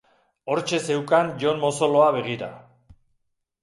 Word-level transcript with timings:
Hortxe 0.53 0.79
zeukan 0.93 1.31
Jon 1.45 1.63
mozoloa 1.67 2.11
begira. 2.19 2.53